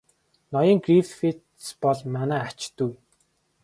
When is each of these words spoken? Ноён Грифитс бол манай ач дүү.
Ноён 0.53 0.79
Грифитс 0.85 1.69
бол 1.83 1.97
манай 2.15 2.41
ач 2.49 2.59
дүү. 2.77 2.91